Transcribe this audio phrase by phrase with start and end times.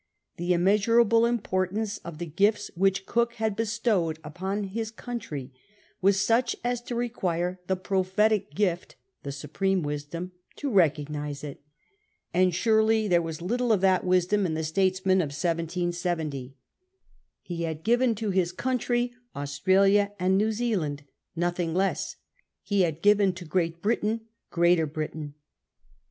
[0.37, 5.53] The immeasurable importance of the gifts which Cook had bestowed upon his country
[6.01, 11.61] was such as to require the prophetic gift— the supreme wisdom— to recognise it; 84
[11.61, 12.41] CAPTAIN COOK CHAP.
[12.41, 16.55] and surely there was little of that wisdom in the states men of 1770.
[17.43, 21.03] He had given to his country Australia and New Zealand—
[21.35, 22.15] nothing less;
[22.63, 25.35] he haxl given to Great Britain Greater Britain.